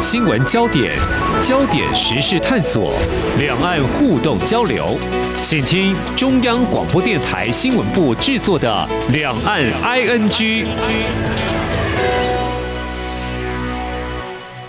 [0.00, 0.96] 新闻焦点，
[1.44, 2.94] 焦点时事探索，
[3.38, 4.96] 两岸互动交流，
[5.42, 10.64] 请听中央广播电台新闻部制作的《两岸 ING》。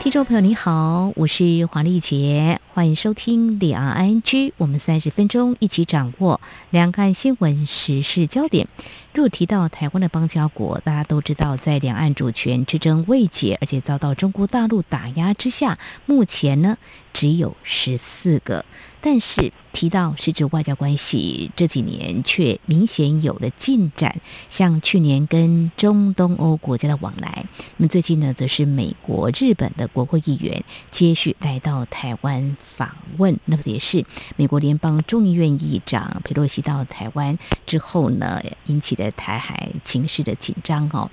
[0.02, 6.41] 听众朋友你好，我是黄丽杰，欢迎收听两岸 ING，我们三十分钟一起掌握
[6.71, 8.68] 两岸新闻时事焦点。
[9.14, 16.78] 若提到台湾的邦交国，大家都知道，在两岸主权之争未解，而且遭到中国大陆打压之下，目前呢
[17.11, 18.64] 只有十四个。
[19.04, 27.46] 但是提到实质外交关系，这几年却明显有了进展，像去年跟中东欧国家的往来，
[27.78, 34.05] 那么最近呢，则是美国、日本的国会议员接续来到台湾访问，那么也是
[34.36, 41.09] 美国联邦众议院议长佩洛西到台湾之后呢，引起的台海情势的紧张哦。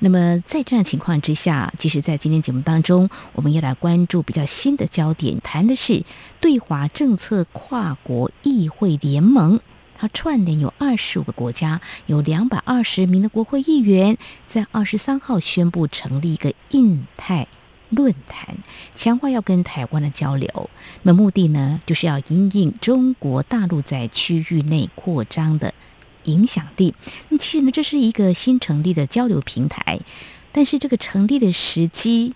[0.00, 6.04] 那么在这样情况之下，其实，在今天节目当中，我们要来关注比较新的焦点，谈的是
[6.40, 7.46] 对华政策。
[7.52, 9.60] 跨国议会联盟，
[9.94, 17.46] 它串联有二十五个国家，有两百二十名的国会议员，在二十三号宣布成立一个印太
[17.90, 18.56] 论坛，
[18.94, 20.70] 强化要跟台湾的交流。
[21.02, 25.72] 那目的呢，就是要因应中国大陆在区域内扩张的
[26.24, 26.94] 影响力。
[27.28, 30.00] 那其实呢，这是一个新成立的交流平台，
[30.52, 32.34] 但是这个成立的时机。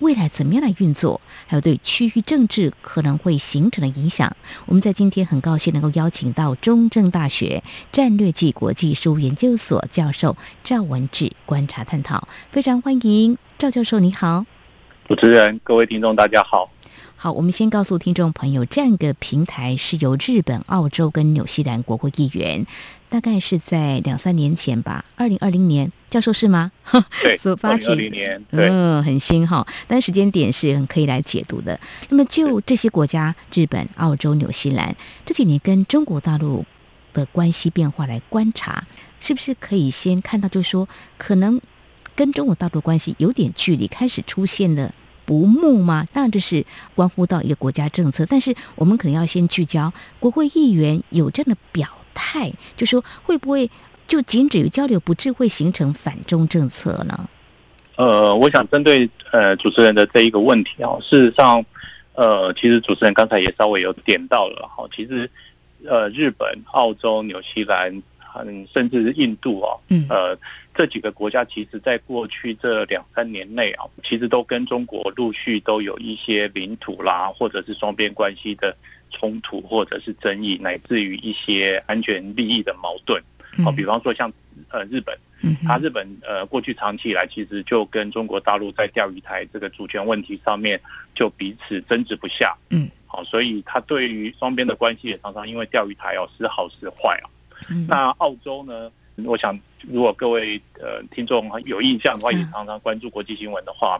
[0.00, 14.44] 未来怎么样来运作，还有对区域政治可能会形成的影响，我们在今天很高兴能够邀请到中正大学战略暨国际事务研究所教授赵文志观察探讨，非常欢迎赵教授，你好，
[15.08, 16.70] 主持人，各位听众，大家好。
[17.18, 22.66] 好，我们先告诉听众朋友，这样一个平台是由日本、澳洲跟纽西兰国会议员，
[23.08, 26.70] 大概是在两三年前吧，二零二零年，教授是吗？
[27.22, 31.80] 对， 所发起，年，嗯，很新哈，但时间点是很可以来解读的。
[32.10, 34.94] 那么就这些国家，日本、澳洲、纽西兰
[35.24, 36.66] 这几年跟中国大陆
[37.14, 38.86] 的关系变化来观察，
[39.20, 41.58] 是不是可以先看到，就是说可能
[42.14, 44.92] 跟中国大陆关系有点距离，开始出现了。
[45.26, 46.06] 不睦吗？
[46.12, 46.64] 当然这是
[46.94, 53.68] 关乎到一个国家政策，但是我们可能要先聚焦国会议员有这样的表态，就说会不会
[54.06, 57.28] 就仅止于交流，不致会形成反中政策呢？
[57.96, 61.64] 呃，我想针对呃主持人的这一个问题啊，事实上，
[62.14, 65.28] 呃，其实主持人刚才也稍微有点到了哈，其实
[65.88, 68.02] 呃日本、澳洲、纽西兰，
[68.44, 70.38] 嗯，甚至是印度啊，嗯，呃。
[70.78, 78.76] 这几个国家其实，在过去这两三年内啊，其实都跟中国陆续都有一些领土啦，或者是双边关系的
[79.08, 83.18] 冲突，或者是争议，乃至于一些安全利益的矛盾。
[83.64, 84.30] 好，比方说像
[84.68, 85.18] 呃日本，
[85.66, 90.78] 它日本呃过去长期以来其实就跟中国大陆在钓鱼台这个主权问题上面
[91.14, 92.54] 就彼此争执不下。
[92.68, 97.32] 嗯，好，所以它对于双边的关系也常常因为钓鱼台哦时好时坏啊。
[97.88, 98.90] 那澳洲呢？
[99.24, 99.58] 我想，
[99.88, 103.98] 如果各位呃听众有印象的话，也常常关注国际新闻的话，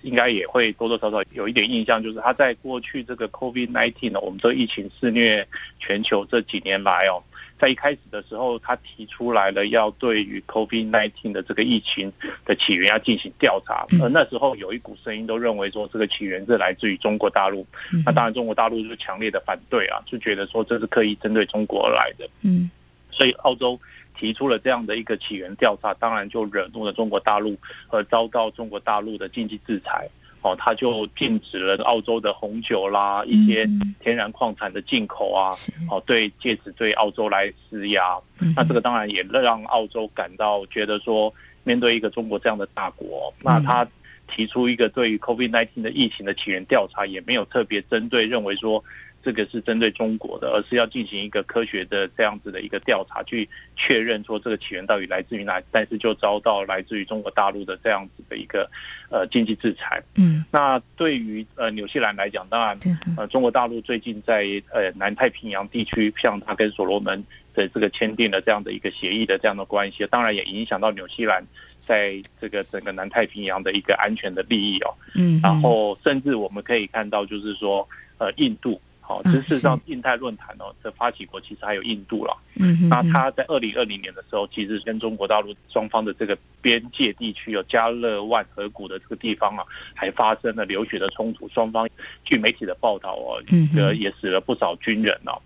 [0.00, 5.46] 应该也会多多少少有一点印象，就是他在过去这个 COVID-19 呢，我们这疫情肆虐
[5.78, 7.22] 全球这几年来哦，
[7.58, 12.10] 在一开始的时候，他提出来了要对于 COVID-19 的这个疫情
[12.46, 17.66] 的起源要进行调查，而那时候有一股声音都认为说这个起源是来自于中国大陆，
[18.06, 22.70] 那当然中国大陆就是强烈的反对啊，就觉得说这是刻意针对中国而来的，嗯，
[23.14, 23.80] 所以澳洲。
[24.16, 27.58] 提出了这样的一个起源调查，当然就惹怒了中国大陆，
[27.88, 30.08] 而遭到中国大陆的经济制裁。
[30.40, 35.50] 哦，他就禁止了澳洲的红酒啦，一些天然矿产的进口啊。
[35.90, 38.16] 哦，对，借此对澳洲来施压。
[38.54, 43.84] 那这个当然也让澳洲感到觉得说，面对一个中国这样的大国，那他
[44.28, 48.82] 提出一个对于 COVID-19 的疫情的起源调查，也没有特别针对，认为说。
[49.24, 58.70] 这个是针对中国的，而是要进行一个科学的这样子的一个调查，去确认说这个起源到底来自于哪，但是就遭到来自于中国大陆的这样子的一个
[59.10, 60.02] 呃经济制裁。
[60.16, 62.78] 嗯，那对于呃纽西兰来讲，当然
[63.16, 67.24] 呃中国大陆最近在呃南太平洋地区，像它跟所罗门
[67.54, 71.42] 的这个签订了这样的一个协议的这样的关系，当然也影响到纽西兰
[71.86, 74.94] 在这个整个南太平洋的一个安全的利益哦。
[75.14, 77.88] 嗯，然后甚至我们可以看到，就是说
[78.18, 78.78] 呃印度。
[79.06, 82.34] 好，事实上，印太论坛哦，这发起国其实还有印度了。
[82.54, 89.64] 嗯，那他在二零二零年的时候，其实跟中国大陆双方的这个边界地区有加勒万河谷的这个地方啊，
[89.94, 91.46] 还发生了流血的冲突。
[91.50, 91.86] 双方
[92.24, 93.42] 据媒体的报道哦，
[93.76, 95.36] 呃，也死了不少军人哦。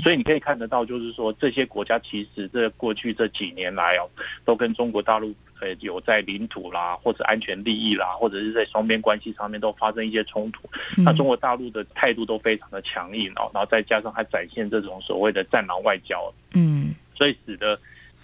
[0.00, 4.06] 所以你可以看得到，就是说这些国家其实这过去这几年来哦，
[4.44, 17.78] 都跟中国大陆呃有在领土啦，或者安全利益啦，或者是在双边关系上面都发生一些冲突，嗯、那中国大陆的态度都非常的强硬哦，然后再加上还展现这种所谓的战狼外交，嗯，所以使得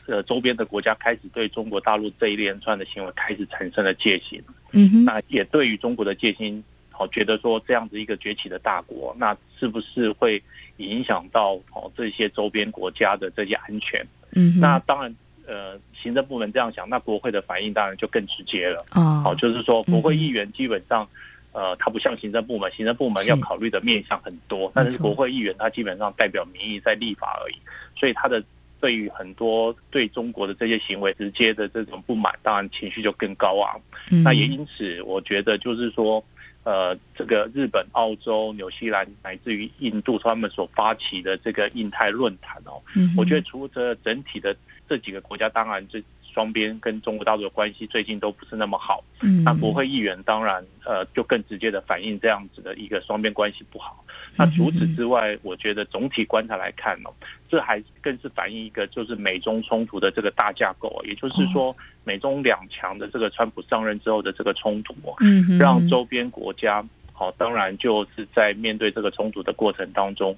[0.07, 4.43] 呃周边的国家开始对中国大陆这一连串的行为开始产生了戒心，
[4.73, 10.41] 嗯哼，那也对于中国的戒心，好觉得说这样子一个崛起的大国，那是不是会
[10.77, 14.07] 影响到哦这些周边国家的这些安全？
[14.33, 15.15] 嗯，那当然。
[15.47, 18.85] 呃，行政部门这样想，那国会的反应当然就更直接了。
[18.93, 21.07] 哦，好，就是说国会议员基本上，
[21.53, 27.57] 呃，他不像行政部门，行政部门要考虑的面向很多，但是国会议员他基本上代表民意在立法而已，
[27.95, 28.43] 所以他的
[28.81, 33.79] 对于很多对中国的这些行为直接的这种不满，当然情绪就更高昂。
[34.23, 36.25] 那也因此，我觉得就是说，
[36.63, 42.81] 呃，这个日本、澳洲、纽西兰乃至于印度他们所发起的这个印太论坛哦，
[43.15, 44.57] 我觉得除了整体的。
[44.89, 49.03] 这几个国家当然，这双边跟中国大陆的关系最近都不是那么好。
[49.21, 54.05] 嗯，那国会议员当然，呃，就更直接的反映这样子的一个双边关系不好。
[54.37, 57.11] 那除此之外，我觉得总体观察来看呢，
[57.49, 70.37] 这还更是反映一个就是美中冲突的这个大架构，也就是说，美中两强的这个川普上任之后的这个冲突，嗯，让周边国家，好，当然就是在面对这个冲突的过程当中。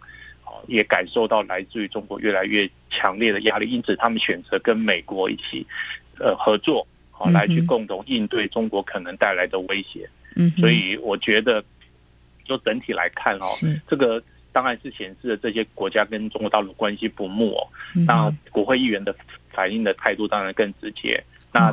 [0.67, 5.67] 也感受到来自于中国越来越强烈的压力，因此他们选择跟美国一起，
[6.19, 10.09] 呃，合作，好来去共同应对中国可能带来的威胁。
[10.35, 11.65] 嗯，所以我觉得，
[12.45, 13.47] 就整体来看哦，
[13.89, 14.23] 这个
[14.53, 17.69] 当然是显示了这些国家跟中国大陆关系不睦哦。
[18.07, 19.15] 那国会议员的
[19.53, 21.23] 反应的态度当然更直接。
[21.53, 21.73] 那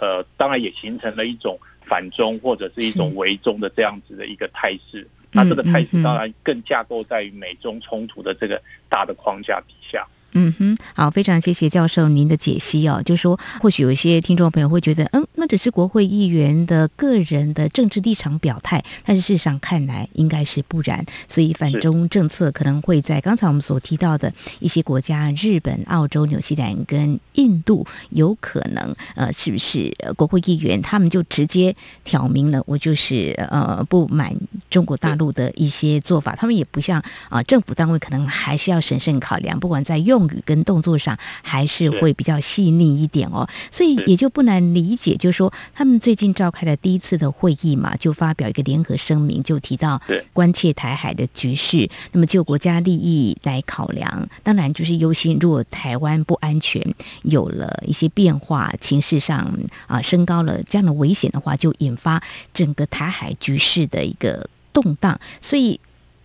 [0.00, 5.06] 呃，当然也形成了一种反中或者是一种围中的这样子的一个态势。
[5.32, 10.06] 那这个态势当然更架构在于美中冲突的这个大的框架底下。
[10.08, 10.21] 嗯
[10.58, 13.02] 哼，好，非常谢谢教授您的解析哦。
[13.04, 21.04] 就是说，或许有一些听众朋友会觉得，嗯，那只是国会议员的个人的政治立场表态，但是事实上看来应该是不然。
[21.28, 31.74] 所以反中政策可能会在刚才我们所提到的一些国家，日本、澳洲、纽西兰跟印度，有可能呃，是不是国会议员他们就直接
[32.04, 34.34] 挑明了，我就是呃不满
[34.70, 36.98] 中国大陆的一些做法，他们也不像
[37.28, 40.21] 啊、呃、政府单位可能还是要审慎考量，不管在用。
[40.28, 50.00] 语跟动作上还是会比较细腻一点哦，所以也就不难理解，就是说他们最近召开了第一次的会议嘛，就发表一个联合声明，就提到
[50.32, 56.82] 关切台海的局势，那么就国家利益来考量，当然就是忧心，如果台湾不安全，
[57.22, 62.22] 有了一些变化，情势上啊升高了这样的危险的话，就引发
[62.52, 65.78] 整个台海局势的一个动荡，所以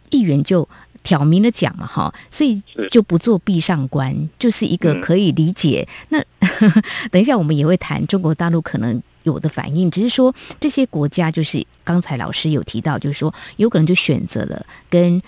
[0.09, 0.67] 议员就。
[1.03, 5.88] 挑明的讲嘛，哈，所以就不做壁上观，就是一个可以理解。
[6.09, 6.23] 那
[7.11, 15.21] 等一下我们也会谈中国大陆可能有的反应，只是说这些国家就是刚才老师有提到，就是说有可能就选择了跟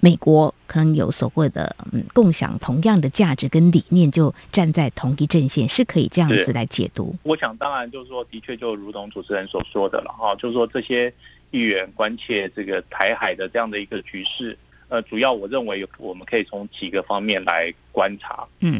[0.00, 7.14] 美国可能有所谓的嗯共享同样的价值跟理念，就站在同一阵线，是可以这样子来解读。
[7.22, 11.12] 我想当然就是说，的确就如同主持人所说的了哈，就是说这些
[11.52, 14.58] 议员关切这个台海的这样的一个局势。
[14.92, 18.78] 呃，主要我认为我们可以从几个方面来观察，嗯，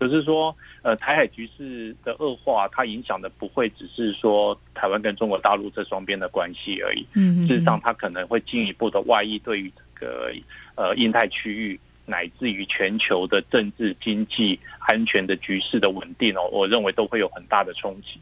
[0.00, 10.32] 就是说，呃，台海局势的恶化，它影响的不会只是说台湾跟中国大陆这双边的关系而已，嗯，事实上，它可能会进一步的外溢对于这个
[10.76, 18.18] 呃印太区域乃至于全球的政治、经济、安全的局势的稳定哦，我认为都会有很大的冲击。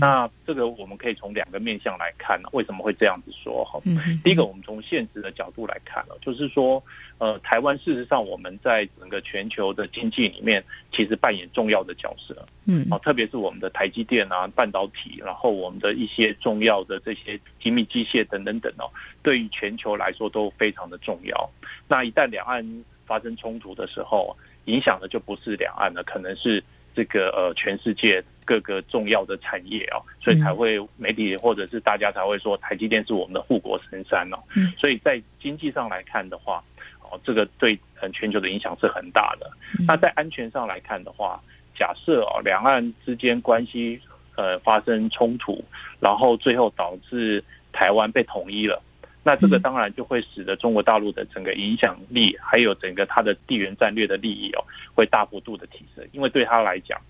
[0.00, 3.78] 那这个我们可以从两个面向来看呢，为什么会这样子说哈？
[4.24, 6.82] 第一个，我们从现实的角度来看了，就是说，
[7.18, 12.34] 呃，台湾事实上我们在整个全球的经济里面，其实扮演重要的角色。
[12.64, 18.90] 嗯，特别是我们的台积电啊、半导体，然后我们的一些重要的这些精密机械等等等哦，
[19.22, 21.50] 对于全球来说都非常的重要。
[21.86, 26.64] 那一旦两岸发生冲突的时候，影响的就不是两岸了，可能是
[26.94, 28.24] 这个呃全世界。
[28.44, 34.38] 各个重要的产业哦，所以才会媒体或者是大家才会说台积电是我们的护国神山哦。
[34.76, 36.62] 所以在经济上来看的话，
[37.00, 37.78] 哦，这个对
[38.12, 39.50] 全球的影响是很大的。
[39.86, 41.42] 那在安全上来看的话，
[41.74, 44.00] 假设哦两岸之间关系
[44.36, 45.64] 呃发生冲突，
[45.98, 48.82] 然后最后导致台湾被统一了，
[49.22, 57.00] 那这个当然就会使得中国大陆的整个影响力，还有整个它的地缘战略的利益哦，会大幅度的提升，因为对他来讲。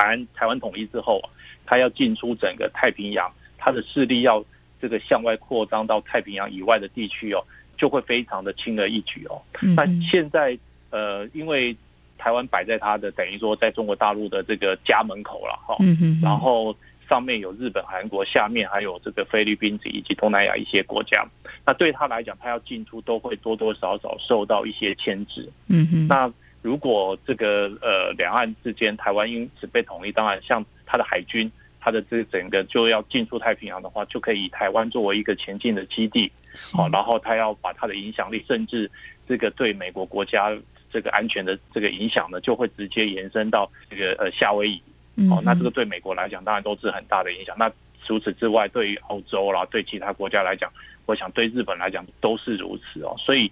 [0.00, 1.20] 台湾台湾统一之后，
[1.66, 4.42] 他要进出整个太平洋，他的势力要
[4.80, 7.44] 这个向外扩张到太平洋以外的地区哦，
[7.76, 9.42] 就会非常的轻而易举哦。
[9.76, 11.76] 那现在呃，因为
[12.16, 15.76] 台湾摆在他的等于说在中国大陆的这个家门口了哈。
[16.22, 16.74] 然后
[17.06, 21.22] 上面有日本、韩国，下面还有这个菲律宾以及东南亚一些国家。
[21.66, 25.46] 那对他来讲，他要进出都会多多少少受到一些牵制。
[25.66, 26.06] 嗯嗯。
[26.08, 31.50] 那如果这个呃两岸之间台湾因此被统一，当然像它的海军。
[31.82, 36.30] 它的这整个就要进出太平洋的话，就可以以台湾作为一个前进的基地，
[36.74, 38.90] 好，然后它要把它的影响力，甚至
[39.26, 40.54] 这个对美国国家
[40.92, 44.82] 这个安全的这个影响呢，就会直接延伸到这个呃夏威夷，
[45.30, 47.56] 好，那这个对美国来讲当然都是很大的影响。
[47.58, 47.72] 那
[48.04, 50.70] 除此之外，对于欧洲啦，对其他国家来讲，
[51.06, 53.50] 我想对日本来讲都是如此哦，所以。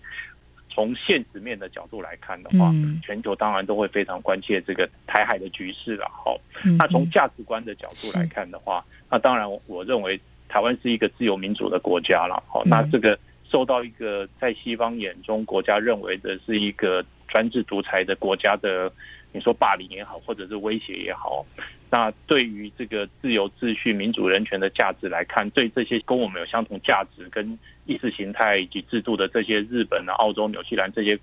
[0.79, 6.09] 从现实面的角度来看的话，全球当然都会非常关切这个台海的局势了。
[6.09, 6.41] 好，
[6.79, 12.41] 那从价值观的角度来看的话，那当然我认为台湾是一个自由民主的国家了。
[12.47, 13.19] 好，那这个
[13.51, 18.89] 受到一个在西方眼中国家认为的是一个专制独裁的国家的，
[19.33, 21.45] 你说霸凌也好，或者是威胁也好，
[21.91, 27.59] 那对于这个自由秩序、民主人权的价值来看，对这些跟我们有相同价值跟。
[27.89, 31.19] 意识形态以及制度的这些日本啊、澳洲、纽西兰这些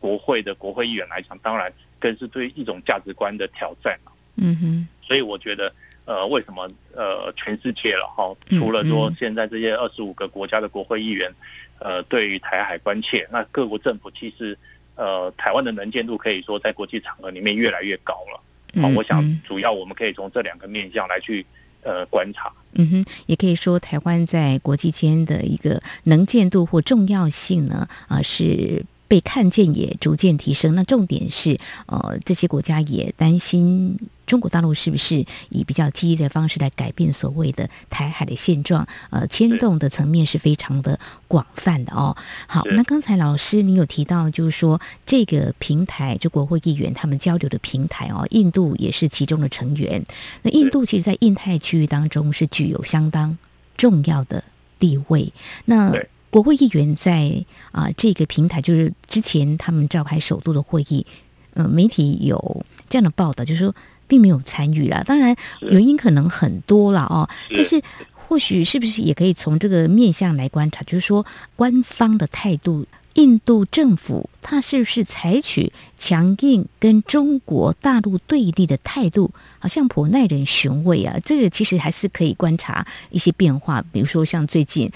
[0.00, 3.98] 国会的国会议员来讲，当然更是对一种价值观的挑战。
[4.36, 5.70] 嗯哼，所以我觉得，
[6.06, 11.30] 呃，为什么呃，全世界了哈，除了说现在这些二十五个国家的国会议员，
[11.78, 14.56] 呃，对于台海关切，那各国政府其实，
[14.94, 18.40] 呃，台湾的能见度可以说在国际场合里面越来越高了。
[18.80, 21.44] 好，我想主要我们可以从这两个面向来去。
[21.86, 30.74] 呃，观察，嗯哼，也可以说台湾在国际间的一个能见度或重要性呢，啊、呃，是被看见也逐渐提升。
[30.74, 33.98] 那重点是，呃，这些国家也担心。
[34.26, 38.84] 中国大陆是不是以比较激烈的方式来改变所谓的台海的现状？
[39.10, 40.98] 呃，牵动的层面是非常的
[41.28, 42.16] 广泛的哦。
[42.48, 50.04] 好，那刚才老师您有提到，就是说这个平台，就国会议员他们交流的平台哦，印度也是其中的成员。
[50.42, 53.38] 那印度其实，在印太区域当中是具有相当
[53.76, 54.42] 重要的
[54.80, 55.32] 地位。
[55.66, 55.92] 那
[56.36, 57.32] 国会议员在
[57.72, 61.06] 啊、呃、这个平台，就是之前他们召开首都的会议，
[61.54, 63.74] 呃，媒体有这样的报道，就是说。
[64.08, 67.28] 并没有参与了，当然原因可能很多了哦。
[67.50, 67.82] 但是
[68.14, 71.26] 或许是不是也可以从这个面向来观察，就是说
[71.56, 81.18] 官方的态度，印度政府它是不是采取强硬跟中国大陆对立的态度，好像颇耐人寻味啊。
[81.24, 84.88] 这个其实还是可以观察一些变化，比如说像最近。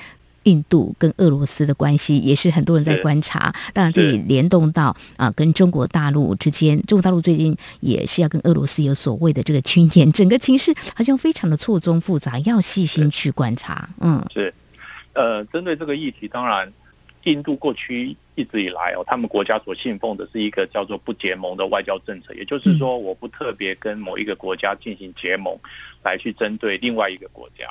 [0.44, 13.88] 印度跟俄罗斯的关系也是很多人在观察，当然这里联动到啊，跟中国大陆之间，中国大陆最近也是要跟俄罗斯有所谓的这个军演，整个情势好像非常的错综复杂，要细心去观察。
[14.00, 14.52] 嗯，是，
[15.12, 16.73] 呃，针对这个议题，当然，
[17.25, 25.54] 印度过去一直以来哦，他们国家所信奉的是一个叫做不结盟的外交政策，也就是说，我不特别跟某一个国家进行结盟，
[26.02, 27.66] 来去针对另外一个国家。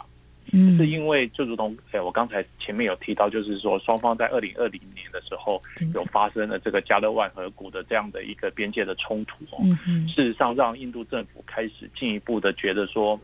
[0.51, 5.61] 嗯，是因为就如同哎，我刚才前面有提到，就是说双方在二零二零年的时候
[5.93, 9.63] 有发生了这个加勒万河谷的这样的一个边界的冲突哦。
[10.07, 13.19] 事实上，让印度政府开始进一步的觉得说，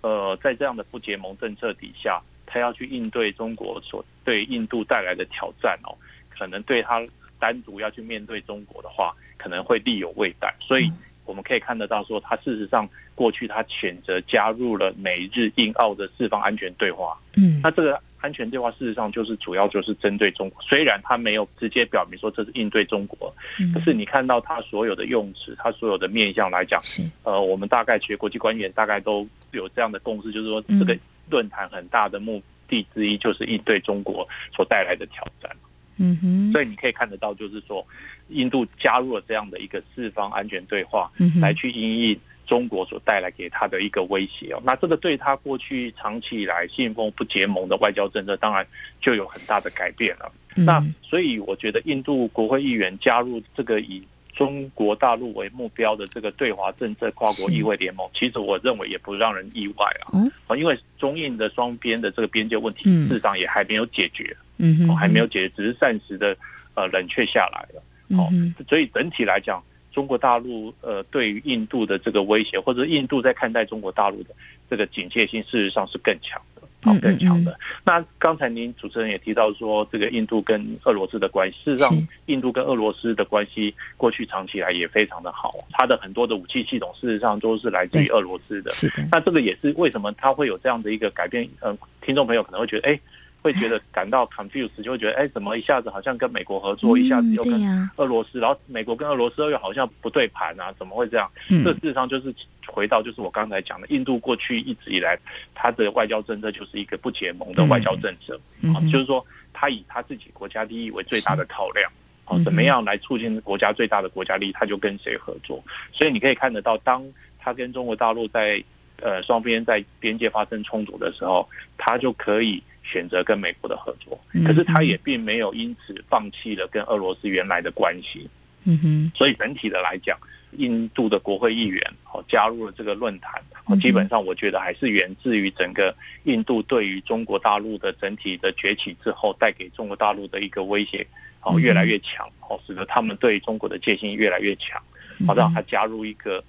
[0.00, 5.94] 呃，在这样的不结盟政策底下，他要去应对中国所对印度带来的挑战哦，
[6.28, 7.06] 可能对他
[7.38, 10.54] 单独要去面对中国的话，可能会力有未逮。
[10.60, 10.92] 所以
[11.28, 12.88] 我们可以看得到说，他事实上。
[13.18, 23.34] 过去他选择加入了美日印澳的四方安全对话，嗯，那这个安全对话事实上就是主要就是针对中国，虽然他没有直接表明说这是应对中国，
[23.74, 30.96] 可是你看到他所有的用词，他所有的面向来讲，是呃，我们大概学国际官员大概都有这样的共识，就是说这个
[31.28, 35.50] 论坛很大的目的之一就是应对中国所带来的挑战，
[35.98, 37.86] 嗯哼，所以你可以看得到，就是说
[38.28, 42.18] 印度加入了这样的一个四方安全对话，来去应应。
[42.48, 48.66] 中国所带来给他的一个威胁哦，那这个对他过去长期以来信奉不结盟的外交政策，当然
[49.02, 50.32] 就有很大的改变了。
[50.56, 54.02] 那所以我觉得印度国会议员加入这个以
[54.32, 60.16] 中国大陆为目标的这个对华政策跨国议会联盟，其实我认为也不让人意外啊。
[60.56, 66.36] 因为中印的双边的这个边界问题，事实上也还没有解决，嗯，还没有解决，只是暂时的
[66.74, 67.82] 呃冷却下来了。
[68.18, 68.28] 哦，
[68.68, 69.62] 所以整体来讲。
[69.90, 74.30] 中国大陆呃，对于印度的这个威胁，或者印度在看待中国大陆的
[74.70, 77.58] 这个警戒性，事实上是更强的，啊，更强的。
[77.84, 88.70] 那刚才您主持人也提到说，这个印度跟俄罗斯的关系，事实上，印度跟俄罗斯的关系过去长期来也非常的好，它的很多的武器系统，事实上都是来自于俄罗斯的。
[88.70, 89.08] 是的。
[89.10, 91.48] 那这个也是为什么它会有这样的一个改变？
[91.60, 93.00] 嗯，听众朋友可能会觉得，哎，
[93.40, 100.74] 会觉得感到 confused，就会觉得哎，怎么一下子好像跟美国合作，一下子又跟俄罗斯，然后美国跟俄罗斯又好像不对盘啊？
[100.78, 101.30] 怎么会这样？
[101.48, 102.34] 这事实上就是
[102.66, 105.16] 回到就是我刚才讲的，印度过去一直以来
[105.54, 108.38] 它的外交政策就是一个不结盟的外交政策
[108.74, 111.90] 啊，就是说他以他自己国家利益为最大的考量，
[112.26, 115.62] 哦，怎么样来促进国家最大的国家利益，他就跟谁合作。
[115.92, 117.06] 所以你可以看得到，当
[117.38, 118.62] 他跟中国大陆在
[119.00, 122.60] 呃双边在边界发生冲突的时候，他就可以。
[122.88, 128.26] 选择跟美国的合作，可是他也并没有因此放弃了跟俄罗斯原来的关系。
[128.64, 130.18] 嗯哼，所以整体的来讲，
[130.52, 133.42] 印度的国会议员哦加入了这个论坛，
[133.78, 141.06] 基本上我觉得还是源自于整个印度对于中国大陆的整体的崛起之后，带给中国大陆的一个威胁
[141.42, 144.82] 哦越来越强哦，使得他们对中国的戒心越来越强，
[145.26, 146.42] 好让他加入一个。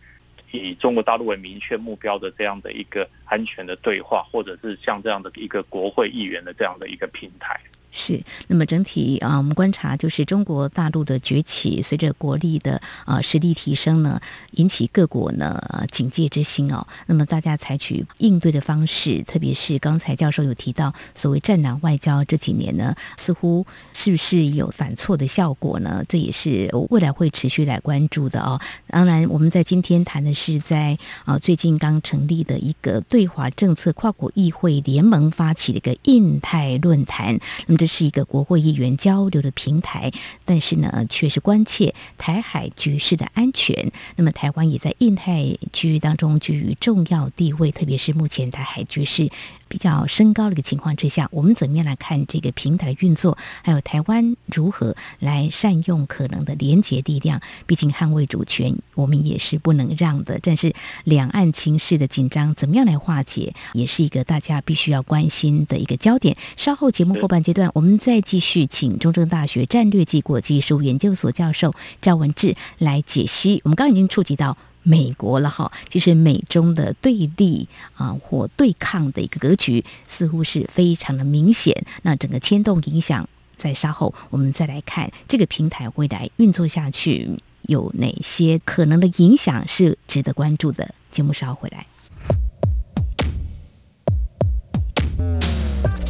[0.52, 7.60] 以中国大陆为明确目标的这样的一个安全的对话，或者是像这样的一个国会议员的这样的一个平台。
[7.92, 15.60] 是，那么整体啊，我们观察就是中国大陆的崛起，随着国力的啊实力提升呢，引起各国呢
[15.92, 16.86] 警戒之心哦。
[17.08, 26.04] 那么大家采取应对的方式，特别是刚才教授有提到所谓“战狼外交”，这几年呢，似乎是不是有反错的效果呢？
[26.08, 28.62] 这也是未来会持续来关注的哦。
[28.88, 37.40] 当然，我们在今天谈的是在啊最近刚成立的一个对华政策跨国议会联盟发起的一个印太论坛。
[37.66, 40.12] 那么这是一个国会议员交流的平台，
[40.44, 43.90] 但是呢，却是关切台海局势的安全。
[44.18, 49.30] 那么，台湾也在印太区域当中居于重要地位，特别是目前台海局势。
[49.70, 53.38] 比较升高的一个情况之下，我们怎么样来看这个平台的运作？
[53.64, 57.40] 还有台湾如何来善用可能的连结力量？
[57.66, 60.40] 毕竟捍卫主权，我们也是不能让的。
[60.42, 60.74] 但是
[61.06, 66.36] 两岸情势的紧张，怎么样来化解，也是一个大家必须要关心的一个焦点。
[66.58, 73.62] 稍后节目后半阶段，我们再继续请中正大学战略暨国际事务研究所教授赵文志来解析。
[73.64, 74.58] 我们刚刚已经触及到。
[74.84, 81.86] 美国了哈，其实美中的对立啊或对抗的一个格局似乎是非常的明显。
[82.04, 87.30] 那整个牵动影响，在稍后我们再来看这个平台未来运作下去
[87.64, 90.94] 有哪些可能的影响是值得关注的。
[91.12, 91.86] 节目稍后回来。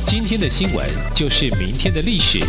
[0.05, 2.39] 今天的新闻就是明天的历史，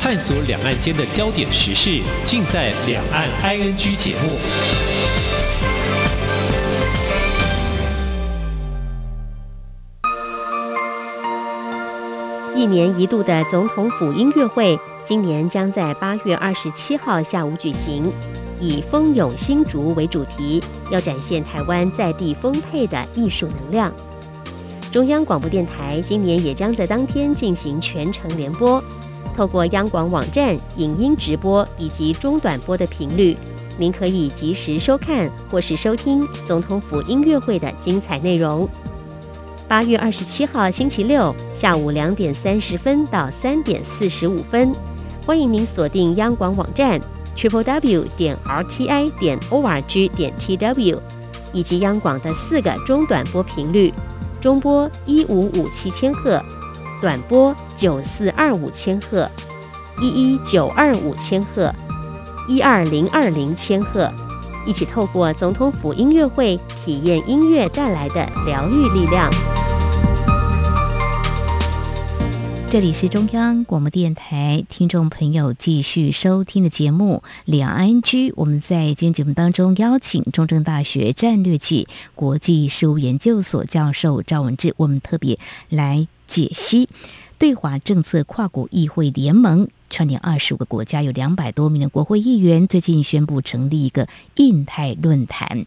[0.00, 4.99] 探索两岸间的焦点时事，尽在《两岸 ING》节目。
[12.54, 18.10] 一年一度的总统府音乐会，今年将在八月二十七号下午举行，
[18.58, 23.92] 以“蜂拥新竹”为主题，要展现台湾在地丰沛的艺术能量。
[24.92, 28.82] 中央广播电台今年也将在当天进行全程联播，
[29.36, 33.36] 透过央广网站影音直播以及中短波的频率，
[33.78, 38.68] 您可以及时收看或是收听总统府音乐会的精彩内容。
[39.70, 44.72] 八月二十七号星期六下午两点三十分到三点四十五分，
[45.24, 47.00] 欢迎您锁定央广网站
[47.36, 51.00] triple w 点 r t i 点 o r g 点 t w，
[51.52, 53.94] 以及央广的四个中短波频率：
[54.40, 56.44] 中波一五五七千赫，
[57.00, 59.30] 短波九四二五千赫，
[60.00, 61.72] 一一九二五千赫，
[62.48, 64.12] 一二零二零千赫，
[64.66, 69.30] 一起透过总统府音乐会，体验音乐带来的疗愈力量。
[72.70, 78.30] 这里是中央广播电台，听众朋友继续收听的节目《两岸居》。
[78.36, 85.36] 我们在今天节目当中邀请中正大学战略暨国际事务研究所教授赵文志，我们特别
[85.68, 86.88] 来解析
[87.40, 94.06] 对华政策跨国议会联盟，串联二十五个国家，有两百多名的国会议员，最近宣布成立一个
[94.36, 95.64] 印太论坛。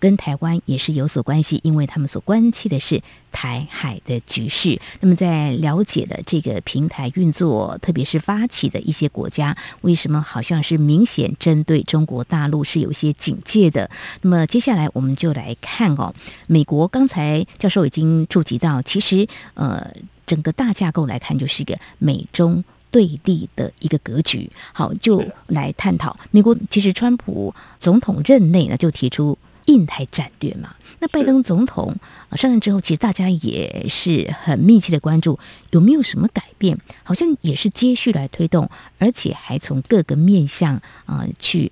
[0.00, 4.80] 跟台湾也是有所关系，因为他们所关切的是台海的局势。
[5.00, 13.88] 那么，在了解了这个平台运作，特别是发起的一些国家，为什么好像是明显针对中国大陆是有些警戒的？
[14.22, 16.14] 那么，接下来我们就来看哦，
[16.46, 19.86] 美国刚才教授已经触及到，其实呃，
[20.24, 24.50] 整个大架构来看，就是一个美中对立的一个格局。
[24.72, 29.36] 好，就来探讨美国其实川普总统任内呢，就提出。
[29.70, 31.94] 印太战略嘛，那拜登总统
[32.32, 35.38] 上任之后，其实大家也是很密切的关注
[35.70, 40.74] 有没有什么改变，好像也是接续来推动，而且还从各个面向
[41.06, 41.70] 啊去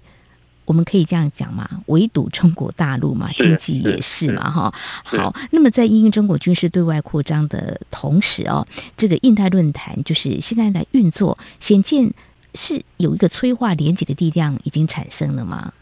[0.65, 4.73] 我们可以这样讲嘛，围堵中国大陆嘛，经济也是嘛，哈。
[5.03, 8.65] 好，那么在因应中国军事对外扩张的同时哦，
[8.97, 12.13] 这个印太论坛就是现在来运作，显见
[12.55, 15.73] 是有一个催化连结的力量已经产生了吗？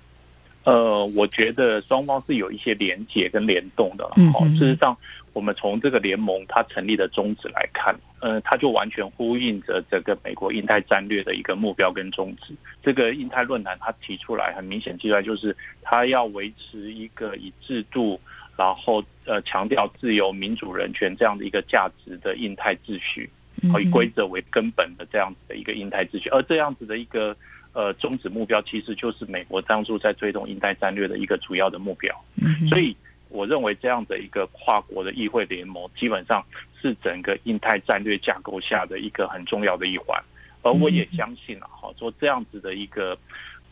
[0.66, 4.04] 呃，我觉得双方是有一些连结跟联动的。
[4.32, 4.96] 好，事实上，
[5.32, 12.52] 我们从这个联盟它成立的宗旨来看，呃，它就完全呼应着整个美国印太战略的一个目标跟宗旨。
[12.82, 18.20] 这个印太论坛它提出来，很明显提出来就是它要维持一个以制度，
[18.56, 23.30] 然后呃强调自由、民主、人权这样的一个价值的印太秩序，
[23.70, 27.36] 好，以规则为根本的这样子的一个印太秩序，而这样子的一个。
[27.76, 32.24] 呃，终止目标其实就是美国当初在推动印太战略的一个主要的目标。
[32.36, 32.96] 嗯，所以
[33.28, 36.42] 我认为这样的一个跨国的议会联盟，基本上
[36.80, 40.18] 是整个印太战略架构下的一个很重要的一环。
[40.62, 43.14] 而我也相信啊，哈，说这样子的一个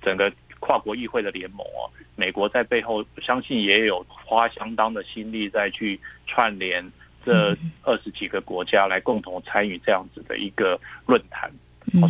[0.02, 6.84] 整个跨国议会的联盟哦，美国在背后相信也有花相当的心力在去串联
[7.24, 11.50] 这二十几个国家来共同参与这样子的一个论坛。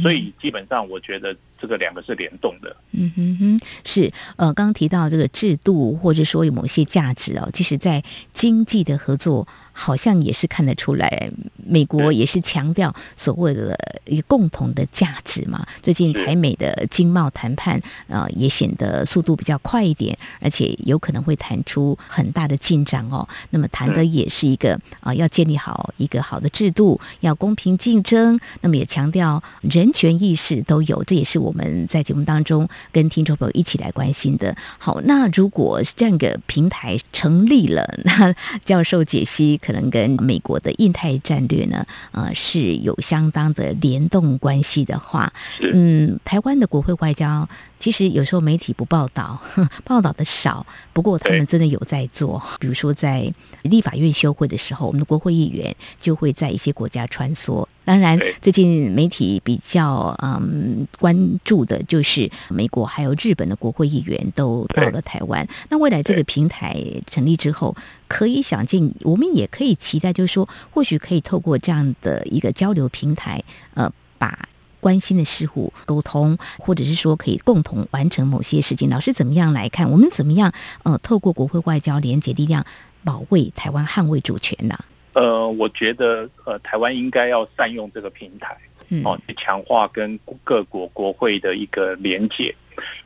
[0.02, 1.36] 所以基本上我觉得。
[1.64, 15.66] 这个两个是联动的，嗯哼哼，是呃，刚刚提到这个制度，或者说有某些价值哦，其实，在经济的合作，好像也是看得出来，美国也是强调所谓的一个共同的价值嘛。
[15.82, 23.26] 最近台美的经贸谈判，呃，也显得速度比较快一点，而且有可能会谈出很大的进展哦。
[23.50, 31.54] 那么谈的也是一个啊、呃，要建立好一个好的制度，要公平竞争，那么也强调人权意识都有，这也是我。
[31.54, 34.56] 们在节目当中跟听众朋友一起来关心的。
[34.76, 38.34] 好，那如果这样一个平台成立了，那
[38.64, 45.32] 教授解析可能跟美国的印太战略呢，呃，是有相当的联动关系的话，
[45.72, 47.48] 嗯，台湾的国会外交。
[47.78, 49.40] 其实有时候媒体不报道，
[49.84, 50.66] 报道的少。
[50.92, 53.30] 不过他们真的有在做，比如说在
[53.62, 57.66] 立法院休会的时候，我们的国会议员就会在一些国家穿梭。
[57.84, 65.46] 当然，最近媒体比较嗯关注的就是美国还有日本的国会议员都到了台湾。
[65.68, 67.76] 那未来这个平台成立之后，
[68.08, 73.42] 可以想见，我们也可以期待，就是说，或许可以透过这样的一个交流平台，
[73.74, 74.48] 呃，把。
[74.80, 78.90] 关心的事物沟通，或者是说可以共同完成某些事情。
[78.90, 79.90] 老师怎么样来看？
[79.90, 82.66] 我们怎么样呃，透过国会外交连结力量，
[83.02, 84.78] 保卫台湾、捍卫主权呢？
[85.14, 88.56] 呃，我觉得呃，台湾应该要善用这个平台，
[89.04, 92.54] 哦，去强化跟各国国会的一个连结。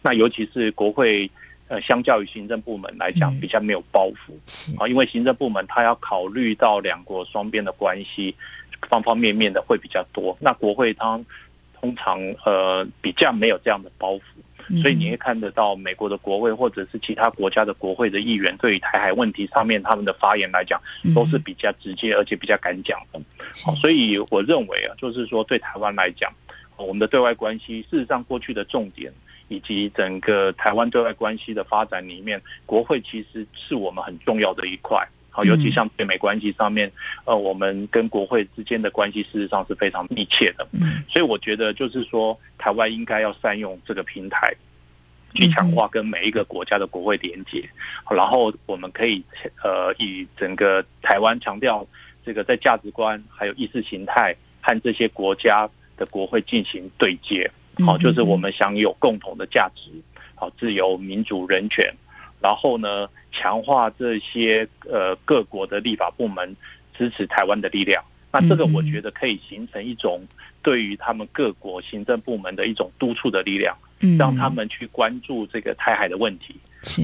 [0.03, 1.31] 那尤其是国会，
[1.69, 8.35] 呃，相较于行政部门来讲，比较没有包袱啊，因为行政部门它要考虑到两国双边的关系，
[8.89, 10.37] 方方面面的会比较多。
[10.41, 11.21] 那国会它
[11.79, 14.21] 通常呃比较没有这样的包袱，
[14.83, 20.81] 所以你会看得到美国的国会或者是其他国家的国会的议员对于台海问题上面他们的发言来讲，
[21.15, 23.21] 都是比较直接而且比较敢讲的。
[23.65, 26.33] 好，所以我认为啊，就是说对台湾来讲，
[26.77, 29.13] 我们的对外关系事实上过去的重点
[29.49, 35.03] 以及整个台湾对外关系的发展里面，国会其实是我们很重要的一块。
[35.45, 36.91] 尤其像北美关系上面，
[37.25, 40.67] 呃，我们跟国会之间的关系事实上是非常密切的，
[41.09, 44.55] 所以我觉得就是说，台湾应该要善用这个平台，
[45.35, 47.69] 去强化跟每一个国家的国会连接，
[48.11, 49.23] 然后我们可以
[49.63, 51.87] 呃，以整个台湾强调
[52.25, 57.51] 这个在价值观还有意识形态和这些国家的国会进行对接，
[57.87, 59.91] 好，就是我们享有共同的价值，
[60.35, 61.95] 好，自由、民主、人权。
[62.41, 66.57] 然后呢，强化这些呃各国的立法部门
[66.97, 68.03] 支持台湾的力量。
[68.31, 70.23] 那这个我觉得可以形成一种
[70.63, 73.75] 对于他们各国行政部门的一种督促的力量，
[74.19, 76.55] 让他们去关注这个台海的问题，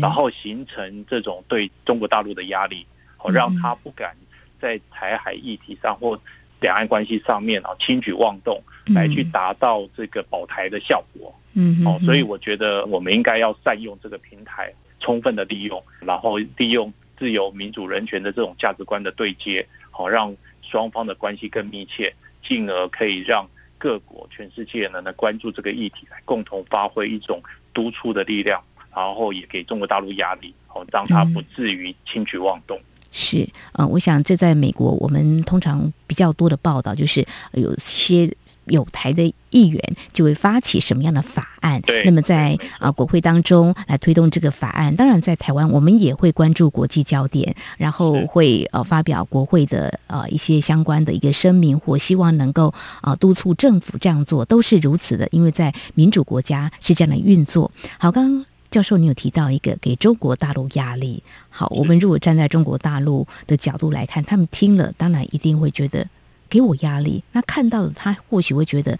[0.03, 4.14] 然后形成这种对中国大陆的压力，好让他不敢
[4.61, 6.20] 在台海议题上或
[6.61, 8.62] 两岸关系上面啊轻举妄动，
[8.94, 11.35] 来去达到这个保台的效果。
[11.55, 14.70] 嗯，哦，所以我觉得我们应该要善用这个平台。
[15.05, 22.11] 充分的利用，然后利用自由、民主、人权的这种价值观的对接，好让双方的关系更密切，
[22.43, 27.38] 进而可以让各国、全世界呢来关注这个议题，来共同发挥一种
[27.75, 28.64] 督促的力量，
[28.97, 32.81] 然后也给中国大陆压力，好让他不至于轻举妄动。
[33.16, 38.29] 是，呃，我想这在美国，我们通常比较多的报道就是有些
[38.64, 39.81] 有台的议员
[40.12, 44.94] 就会发起什么样的法案，那么在啊国会当中来推动这个法案。
[44.96, 57.70] 当然，在台湾我们也会关注国际焦点，然后会呃发表国会的呃一些相关的一个声明，或希望能够啊督促政府这样做，都是如此的，因为在民主国家是这样的运作。
[57.96, 58.44] 好，刚刚。
[58.74, 61.22] 教授，你有提到一个给中国大陆压力。
[61.48, 66.04] 好，我们如果站在中国大陆的角度来看，他们听了当然一定会觉得
[66.48, 67.22] 给我压力。
[67.30, 68.98] 那看到了，他或许会觉得，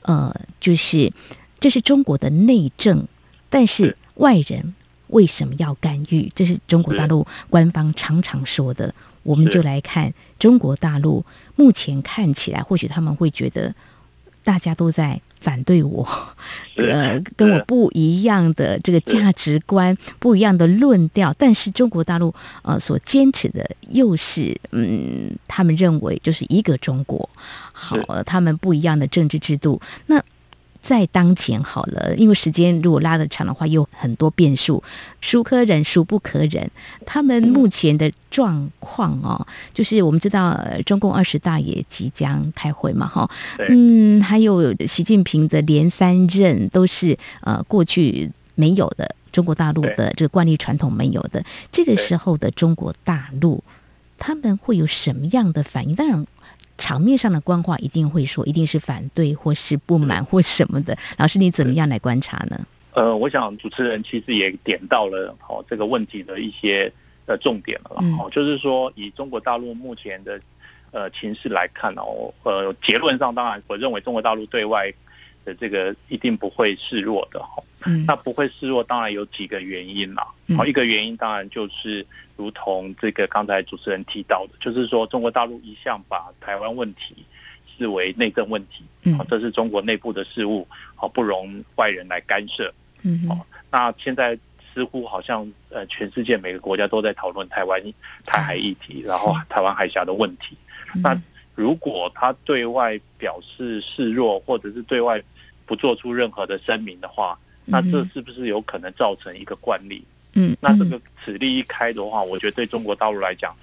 [0.00, 1.12] 呃，就是
[1.60, 3.06] 这是中国的内政，
[3.48, 4.74] 但是外人
[5.06, 6.28] 为什么要干预？
[6.34, 8.92] 这是中国大陆官方常常说的。
[9.22, 13.72] 我们就来看中国大陆目前看起来，或许他们会觉得
[14.44, 15.20] 大家都在。
[15.42, 16.06] 反对我，
[16.78, 27.28] 呃，跟我不一样的这个价值观，不一样的论调，但是中国大陆呃所坚持的又是，嗯，他们认为就是一个中国，
[27.72, 30.22] 好，他们不一样的政治制度，那。
[30.82, 34.82] 在当前好了，因为时间如果拉得长的话，有很多变数，
[35.20, 36.68] 孰可忍孰不可忍。
[37.06, 43.30] 他们目前的状况哦，就是我们知道中共二十大也即将开会嘛，哈，
[43.68, 53.62] 嗯，还有习近平的连三任都是呃过去没有的，中国大陆的这个惯例传统没有的，这个时候的中国大陆
[54.18, 55.94] 他们会有什么样的反应？
[55.94, 56.26] 当然。
[56.82, 60.98] 场面上的官话一定会说，一定是反对或是不满或什么的。
[61.16, 62.56] 老师，你怎么样来观察呢？
[62.94, 66.92] 呃，我想主持人其实也点到了好这个问题的一些
[67.26, 68.02] 呃重点了。
[68.18, 70.40] 好、嗯，就是说以中国大陆目前的
[70.90, 74.92] 呃情势来看哦，呃，结论上当然我认为中国大陆对外
[75.44, 77.62] 的这个一定不会示弱的哈。
[77.86, 80.26] 嗯，那不会示弱，当然有几个原因啦。
[80.56, 82.04] 好，一个原因当然就是，
[82.42, 87.14] 如同这个刚才主持人提到的，就是说中国大陆一向把台湾问题
[87.78, 88.84] 视为内政问题，
[89.16, 92.74] 好，这是中国内部的事务，好，不容外人来干涉。
[93.02, 94.36] 嗯，好，那现在
[94.74, 97.80] 似乎好像呃，全世界每个国家都在讨论台湾
[98.24, 100.56] 台海议题，然后台湾海峡的问题。
[100.96, 101.16] 那
[101.54, 105.22] 如果他对外表示示弱，或者是对外
[105.64, 110.04] 不做出任何的声明的话，那这是不是有可能造成一个惯例？
[110.34, 113.54] 嗯，那这个此例一开的话，我觉得对中国大陆来讲，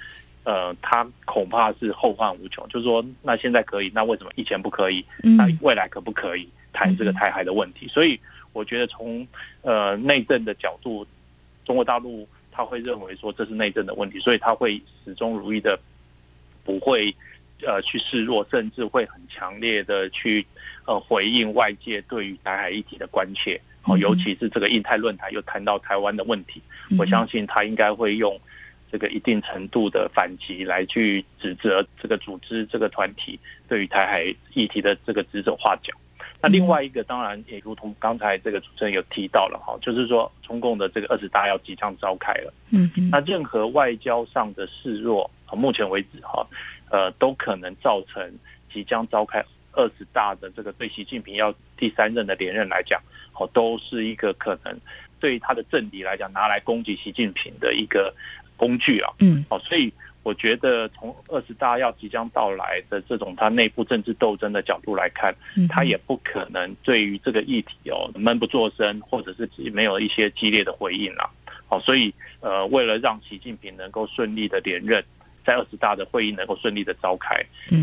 [0.43, 2.67] 呃，他恐怕是后患无穷。
[2.67, 5.03] 就是说，那现在可以，那为什么以前不可以？
[5.23, 7.87] 那未来可不可以谈这个台海的问题？
[7.87, 8.19] 所以，
[8.53, 9.27] 我觉得从
[9.61, 11.05] 呃内政的角度，
[11.65, 15.79] 中国大陆他会认为说这是内政的问题，所以他会始终如一的
[16.63, 17.13] 不会
[17.65, 20.45] 呃去示弱，甚至会很强烈的去
[20.85, 23.59] 呃回应外界对于台海议题的关切。
[23.89, 26.61] 哦，尤其是这个印太论坛又谈到台湾的问题，
[26.97, 28.39] 我相信他应该会用
[28.91, 34.23] 这个一定程度的反击来去指责这个组织、这个团体对于台海
[34.53, 35.93] 议题的这个指手画脚。
[36.41, 46.47] 那另外一个当然也如同刚才这个主持人有提到了哈，就是说中共的这个二十大要即将召开了，嗯，那任何外交上的示弱，目前为止哈，
[46.89, 48.33] 呃，都可能造成
[48.71, 53.01] 即将召开二十大的这个对习近平要第三任的连任来讲。
[53.33, 54.77] 哦，都是一个可能
[55.17, 58.13] 对于他的政敌来讲拿来攻击习近平的一个
[58.57, 59.09] 工具啊。
[59.19, 59.89] 嗯，哦，所以
[60.23, 65.33] 我觉得从二十大要即将到来的这种他内部政治斗争的角度来看，
[65.69, 71.29] 他也不可能对于这个议题哦闷不作声，或者是没有一些激烈的回应啊。
[71.69, 75.01] 好，所以呃，为了让习近平能够顺利的连任，
[75.45, 77.35] 在二十大的会议能够顺利的召开，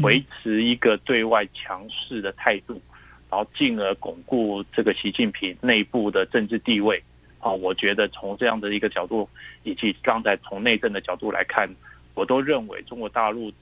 [0.02, 2.80] 维持一个对外强势的态度。
[3.28, 7.02] 然后进而巩固这个习近平内部的政治地位，
[7.40, 9.28] 啊，我觉得从这样的一个角度，
[9.64, 11.68] 以及刚才从内政的角度来看，
[12.14, 13.52] 我都认为中国大陆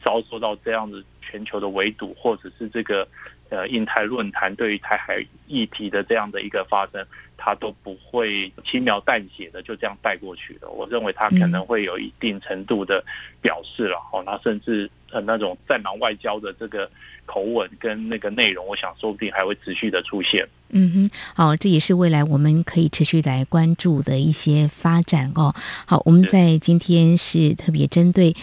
[0.00, 3.06] 遭受到这样子全球的围堵，或者是这个
[3.50, 10.70] 呃印太论坛对于台海议题的这样的一个发生，他都不会轻描淡写的就这样带过去的。
[10.70, 13.04] 我认为他可能会有一定程度的
[13.42, 16.90] 表示了，哦，那甚至呃那种战狼外交的这个。
[17.26, 20.44] 口吻跟那个内容，我想说不定还会持续的出现。
[20.70, 25.54] 嗯哼，好，这也是未来我们可以持续来关注的一些发展哦。
[25.86, 28.34] 好，我们在今天是特别针对。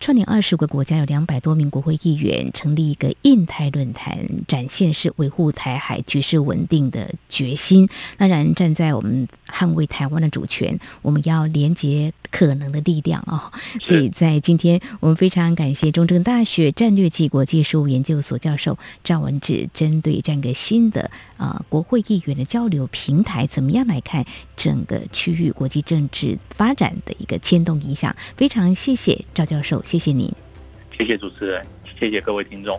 [0.00, 7.88] 串联二十个国家，有两百多名国会议员成立一个印太论坛，展现是维护台海局势稳定的决心。
[8.16, 13.58] 当然，站在我们捍卫台湾的主权，我们要连接可能的力量啊、哦！
[13.80, 24.24] 所以在今天，我们非常感谢中正大学战略暨国际事务研究所教授赵文志，针对这样一个新的啊、呃、国会议员的交流平台，怎么样来看
[24.56, 28.14] 整个区域国际政治发展的一个牵动影响？
[28.36, 29.82] 非常谢谢赵教授。
[29.84, 30.30] 谢谢您，
[30.96, 31.66] 谢谢主持人，
[31.98, 32.78] 谢谢各位听众。